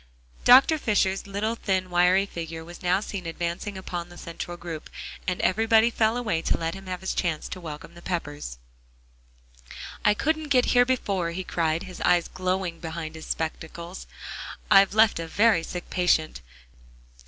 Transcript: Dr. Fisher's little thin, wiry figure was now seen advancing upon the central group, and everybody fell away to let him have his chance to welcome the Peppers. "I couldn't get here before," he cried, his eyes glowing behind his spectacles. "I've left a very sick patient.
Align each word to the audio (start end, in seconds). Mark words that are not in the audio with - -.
Dr. 0.45 0.79
Fisher's 0.79 1.27
little 1.27 1.53
thin, 1.53 1.91
wiry 1.91 2.25
figure 2.25 2.65
was 2.65 2.81
now 2.81 3.01
seen 3.01 3.27
advancing 3.27 3.77
upon 3.77 4.09
the 4.09 4.17
central 4.17 4.57
group, 4.57 4.89
and 5.27 5.39
everybody 5.41 5.91
fell 5.91 6.17
away 6.17 6.41
to 6.41 6.57
let 6.57 6.73
him 6.73 6.87
have 6.87 7.01
his 7.01 7.13
chance 7.13 7.47
to 7.49 7.61
welcome 7.61 7.93
the 7.93 8.01
Peppers. 8.01 8.57
"I 10.03 10.15
couldn't 10.15 10.47
get 10.49 10.65
here 10.73 10.85
before," 10.87 11.29
he 11.29 11.43
cried, 11.43 11.83
his 11.83 12.01
eyes 12.01 12.27
glowing 12.27 12.79
behind 12.79 13.13
his 13.13 13.27
spectacles. 13.27 14.07
"I've 14.71 14.95
left 14.95 15.19
a 15.19 15.27
very 15.27 15.61
sick 15.61 15.87
patient. 15.91 16.41